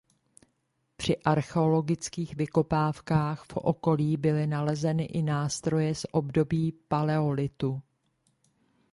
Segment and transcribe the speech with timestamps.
[0.97, 7.81] Při archeologických vykopávkách v okolí byly nalezeny i nástroje z období paleolitu.